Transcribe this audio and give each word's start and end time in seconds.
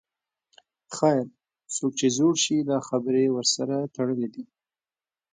خیر، 0.95 1.25
څوک 1.75 1.91
چې 1.99 2.07
زوړ 2.17 2.33
شي 2.43 2.57
دا 2.69 2.77
خبرې 2.87 3.25
ورسره 3.35 3.75
تړلې 3.95 4.29
دي. 4.33 4.43